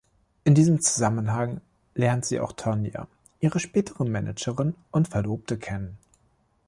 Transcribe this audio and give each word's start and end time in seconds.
In 0.45 0.55
diesem 0.55 0.81
Zusammenhang 0.81 1.61
lernt 1.93 2.25
sie 2.25 2.39
auch 2.39 2.53
Tonya, 2.53 3.07
ihre 3.39 3.59
spätere 3.59 4.03
Managerin 4.03 4.73
und 4.89 5.07
Verlobte 5.09 5.59
kennen. 5.59 5.99